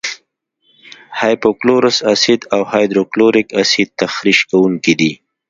هایپو 1.19 1.49
کلورس 1.59 1.97
اسید 2.13 2.41
او 2.53 2.61
هایدروکلوریک 2.71 3.47
اسید 3.61 3.89
تخریش 3.99 4.39
کوونکي 4.49 4.93
دي. 4.99 5.11